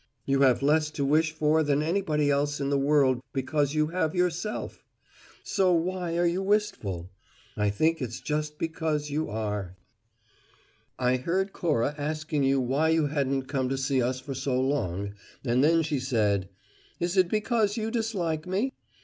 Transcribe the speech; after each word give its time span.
You 0.25 0.41
have 0.41 0.63
less 0.63 0.89
to 0.89 1.05
wish 1.05 1.31
for 1.31 1.61
than 1.61 1.83
anybody 1.83 2.31
else 2.31 2.59
in 2.59 2.71
the 2.71 2.77
world 2.79 3.21
because 3.33 3.75
you 3.75 3.89
have 3.89 4.15
Yourself. 4.15 4.83
So 5.43 5.73
why 5.73 6.17
are 6.17 6.25
you 6.25 6.41
wistful? 6.41 7.11
I 7.55 7.69
think 7.69 8.01
it's 8.01 8.19
just 8.19 8.57
because 8.57 9.11
you 9.11 9.29
are! 9.29 9.75
"I 10.97 11.17
heard 11.17 11.53
Cora 11.53 11.93
asking 11.99 12.41
you 12.45 12.59
why 12.59 12.89
you 12.89 13.05
hadn't 13.05 13.43
come 13.43 13.69
to 13.69 13.77
see 13.77 14.01
us 14.01 14.19
for 14.19 14.33
so 14.33 14.59
long, 14.59 15.13
and 15.45 15.63
then 15.63 15.83
she 15.83 15.99
said: 15.99 16.49
`Is 16.99 17.15
it 17.15 17.27
because 17.27 17.77
you 17.77 17.91
dislike 17.91 18.47
me? 18.47 18.73